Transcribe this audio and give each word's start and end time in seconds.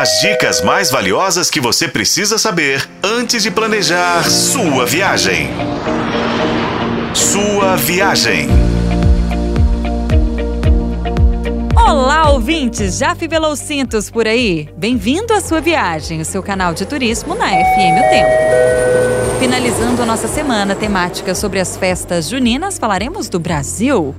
As 0.00 0.18
dicas 0.18 0.62
mais 0.62 0.90
valiosas 0.90 1.50
que 1.50 1.60
você 1.60 1.86
precisa 1.86 2.38
saber 2.38 2.88
antes 3.04 3.42
de 3.42 3.50
planejar 3.50 4.24
sua 4.30 4.86
viagem. 4.86 5.50
Sua 7.12 7.76
viagem. 7.76 8.48
Olá, 11.76 12.30
ouvintes! 12.30 12.96
Já 12.96 13.14
fivelou 13.14 13.54
cintos 13.54 14.08
por 14.08 14.26
aí? 14.26 14.70
Bem-vindo 14.74 15.34
à 15.34 15.40
sua 15.42 15.60
viagem, 15.60 16.22
o 16.22 16.24
seu 16.24 16.42
canal 16.42 16.72
de 16.72 16.86
turismo 16.86 17.34
na 17.34 17.48
FM 17.48 17.98
O 17.98 18.08
Tempo. 18.08 19.38
Finalizando 19.38 20.02
a 20.02 20.06
nossa 20.06 20.28
semana 20.28 20.74
temática 20.74 21.34
sobre 21.34 21.60
as 21.60 21.76
festas 21.76 22.26
juninas, 22.26 22.78
falaremos 22.78 23.28
do 23.28 23.38
Brasil. 23.38 24.14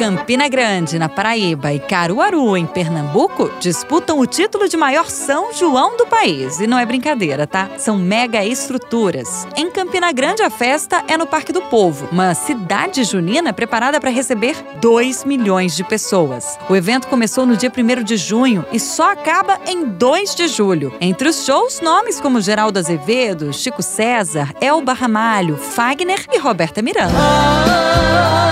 Campina 0.00 0.48
Grande, 0.48 0.98
na 0.98 1.10
Paraíba, 1.10 1.74
e 1.74 1.78
Caruaru, 1.78 2.56
em 2.56 2.64
Pernambuco, 2.64 3.50
disputam 3.60 4.18
o 4.18 4.24
título 4.24 4.66
de 4.66 4.74
maior 4.74 5.10
São 5.10 5.52
João 5.52 5.94
do 5.94 6.06
país. 6.06 6.58
E 6.58 6.66
não 6.66 6.78
é 6.78 6.86
brincadeira, 6.86 7.46
tá? 7.46 7.68
São 7.76 7.98
mega 7.98 8.42
estruturas. 8.42 9.46
Em 9.54 9.70
Campina 9.70 10.10
Grande, 10.10 10.42
a 10.42 10.48
festa 10.48 11.04
é 11.06 11.18
no 11.18 11.26
Parque 11.26 11.52
do 11.52 11.60
Povo, 11.60 12.08
uma 12.10 12.32
cidade 12.32 13.04
junina 13.04 13.52
preparada 13.52 14.00
para 14.00 14.08
receber 14.08 14.56
2 14.80 15.24
milhões 15.24 15.76
de 15.76 15.84
pessoas. 15.84 16.58
O 16.66 16.74
evento 16.74 17.06
começou 17.06 17.44
no 17.44 17.54
dia 17.54 17.70
1 17.70 18.02
de 18.02 18.16
junho 18.16 18.64
e 18.72 18.80
só 18.80 19.12
acaba 19.12 19.60
em 19.66 19.84
2 19.84 20.34
de 20.34 20.48
julho. 20.48 20.94
Entre 20.98 21.28
os 21.28 21.44
shows, 21.44 21.78
nomes 21.82 22.18
como 22.18 22.40
Geraldo 22.40 22.78
Azevedo, 22.78 23.52
Chico 23.52 23.82
César, 23.82 24.54
Elba 24.62 24.94
Ramalho, 24.94 25.58
Fagner 25.58 26.24
e 26.32 26.38
Roberta 26.38 26.80
Miranda. 26.80 28.49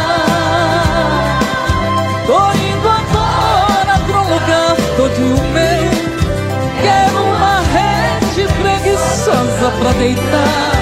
Preguiçosa 9.68 9.70
pra 9.70 9.92
deitar 9.92 10.78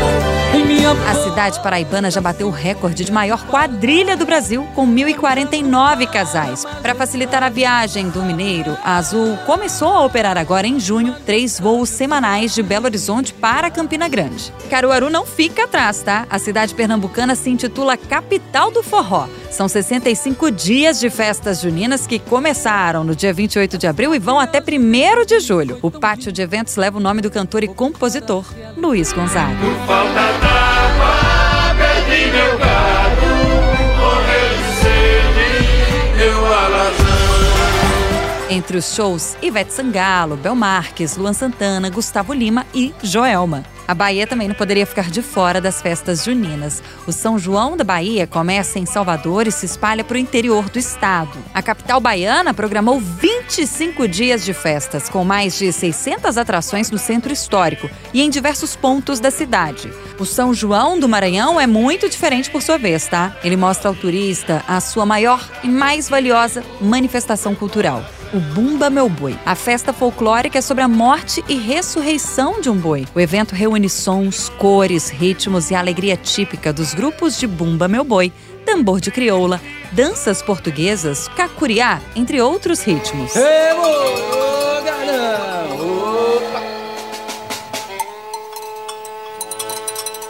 a 1.09 1.15
cidade 1.15 1.61
paraibana 1.61 2.11
já 2.13 2.21
bateu 2.21 2.47
o 2.47 2.51
recorde 2.51 3.05
de 3.05 3.11
maior 3.11 3.45
quadrilha 3.47 4.17
do 4.17 4.25
Brasil, 4.25 4.65
com 4.73 4.87
1.049 4.87 6.07
casais. 6.07 6.65
Para 6.81 6.95
facilitar 6.95 7.43
a 7.43 7.49
viagem 7.49 8.09
do 8.09 8.23
mineiro, 8.23 8.77
a 8.85 8.97
Azul 8.97 9.37
começou 9.47 9.89
a 9.89 10.05
operar 10.05 10.39
agora 10.39 10.67
em 10.67 10.79
junho 10.79 11.17
três 11.27 11.59
voos 11.59 11.89
semanais 11.89 12.55
de 12.55 12.63
Belo 12.63 12.85
Horizonte 12.87 13.35
para 13.35 13.69
Campina 13.69 14.09
Grande. 14.09 14.53
Caruaru 14.71 15.11
não 15.11 15.27
fica 15.27 15.65
atrás, 15.65 16.03
tá? 16.03 16.25
A 16.31 16.39
cidade 16.39 16.73
pernambucana 16.73 17.35
se 17.35 17.51
intitula 17.51 17.97
Capital 17.97 18.71
do 18.71 18.83
Forró. 18.83 19.27
São 19.51 19.69
65 19.69 20.51
dias 20.51 21.01
de 21.01 21.09
festas 21.09 21.61
juninas 21.61 22.07
que 22.07 22.19
começaram 22.19 23.05
no 23.05 23.15
dia 23.15 23.33
28 23.33 23.79
de 23.79 23.87
abril 23.87 24.15
e 24.15 24.19
vão 24.19 24.39
até 24.39 24.61
1 24.61 25.25
de 25.25 25.41
julho. 25.41 25.79
O 25.83 25.91
pátio 25.91 26.31
de 26.31 26.43
eventos 26.43 26.77
leva 26.77 26.99
o 26.99 27.01
nome 27.01 27.23
do 27.23 27.31
cantor 27.31 27.65
e 27.65 27.69
compositor 27.69 28.45
Luiz 28.77 29.13
Gonzaga. 29.13 29.57
Entre 38.49 38.77
os 38.77 38.95
shows, 38.95 39.37
Ivete 39.43 39.73
Sangalo, 39.73 40.37
Bel 40.37 40.55
Marques, 40.55 41.17
Luan 41.17 41.33
Santana, 41.33 41.91
Gustavo 41.91 42.33
Lima 42.33 42.65
e 42.73 42.95
Joelma. 43.03 43.65
A 43.89 43.95
Bahia 43.95 44.25
também 44.25 44.47
não 44.47 44.55
poderia 44.55 44.87
ficar 44.87 45.11
de 45.11 45.21
fora 45.21 45.61
das 45.61 45.83
festas 45.83 46.25
juninas. 46.25 46.81
O 47.09 47.13
São 47.13 47.39
João 47.41 47.77
da 47.77 47.83
Bahia 47.83 48.25
começa 48.25 48.79
em 48.79 48.87
Salvador 48.87 49.49
e 49.49 49.53
se 49.53 49.67
espalha 49.67 50.05
para 50.05 50.15
o 50.15 50.19
interior 50.19 50.69
do 50.71 50.79
estado. 50.79 51.37
A 51.53 51.61
capital 51.61 52.01
baiana 52.01 52.55
programou 52.55 53.01
25 53.01 54.07
dias 54.07 54.45
de 54.45 54.55
festas, 54.55 55.09
com 55.09 55.25
mais 55.25 55.59
de 55.59 55.73
600 55.73 56.39
atrações 56.39 56.89
no 56.89 56.99
centro 56.99 57.33
histórico 57.33 57.91
e 58.15 58.23
em 58.23 58.31
diversos 58.31 58.77
pontos 58.77 59.19
da 59.19 59.31
cidade. 59.31 59.93
O 60.21 60.25
São 60.25 60.55
João 60.55 61.01
do 61.01 61.09
Maranhão 61.09 61.61
é 61.61 61.67
muito 61.67 62.09
diferente 62.09 62.51
por 62.51 62.63
sua 62.63 62.79
vez, 62.79 63.09
tá? 63.09 63.37
Ele 63.43 63.57
mostra 63.57 63.89
ao 63.89 63.95
turista 63.95 64.65
a 64.69 64.81
sua 64.81 65.05
maior 65.05 65.45
e 65.65 65.69
mais 65.69 66.09
valiosa 66.09 66.63
manifestação 66.81 67.53
cultural 67.53 68.05
o 68.33 68.41
Bumba 68.41 68.91
Meu 68.91 69.09
Boi. 69.09 69.37
A 69.45 69.55
festa 69.55 69.93
folclórica 69.93 70.59
é 70.59 70.61
sobre 70.61 70.83
a 70.83 70.89
morte 70.89 71.45
e 71.49 71.55
ressurreição 71.55 72.61
de 72.61 72.69
um 72.69 72.77
boi. 72.77 73.07
O 73.15 73.21
evento 73.21 73.55
reúne 73.55 73.89
sons, 73.89 74.49
cores, 74.59 75.09
ritmos 75.09 75.71
e 75.71 75.75
alegria 75.75 76.17
típica 76.17 76.73
dos 76.73 76.95
grupos 76.95 77.39
de 77.39 77.47
Bumba 77.47 77.89
Meu 77.89 78.05
Boi, 78.05 78.33
tambor 78.65 79.01
de 79.01 79.11
crioula, 79.11 79.61
danças 79.93 80.43
portuguesas, 80.43 81.29
cacuriá, 81.29 82.01
entre 82.15 82.41
outros 82.41 82.83
ritmos. 82.83 83.35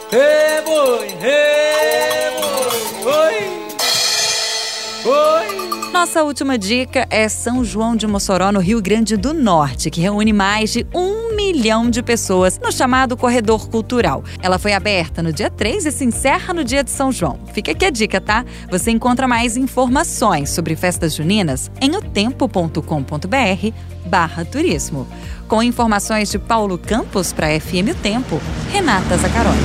Hey, 0.09 0.61
boi, 0.63 1.07
hey, 1.21 1.56
Nossa 5.99 6.23
última 6.23 6.59
dica 6.59 7.07
é 7.09 7.27
São 7.27 7.63
João 7.65 7.95
de 7.95 8.05
Mossoró, 8.05 8.51
no 8.51 8.59
Rio 8.59 8.79
Grande 8.79 9.17
do 9.17 9.33
Norte, 9.33 9.89
que 9.89 9.99
reúne 9.99 10.31
mais 10.31 10.71
de 10.71 10.85
um 10.93 11.35
milhão 11.35 11.89
de 11.89 12.03
pessoas 12.03 12.59
no 12.59 12.71
chamado 12.71 13.17
Corredor 13.17 13.67
Cultural. 13.67 14.23
Ela 14.39 14.59
foi 14.59 14.73
aberta 14.73 15.23
no 15.23 15.33
dia 15.33 15.49
3 15.49 15.87
e 15.87 15.91
se 15.91 16.05
encerra 16.05 16.53
no 16.53 16.63
dia 16.63 16.83
de 16.83 16.91
São 16.91 17.11
João. 17.11 17.39
Fica 17.51 17.71
aqui 17.71 17.83
a 17.83 17.89
dica, 17.89 18.21
tá? 18.21 18.45
Você 18.69 18.91
encontra 18.91 19.27
mais 19.27 19.57
informações 19.57 20.51
sobre 20.51 20.75
festas 20.75 21.15
juninas 21.15 21.71
em 21.81 21.95
otempo.com.br 21.95 22.79
barra 24.05 24.45
turismo. 24.45 25.07
Com 25.47 25.63
informações 25.63 26.29
de 26.29 26.37
Paulo 26.37 26.77
Campos 26.77 27.33
para 27.33 27.59
FM 27.59 27.89
O 27.89 27.95
Tempo, 27.95 28.39
Renata 28.71 29.17
Zacaroli. 29.17 29.57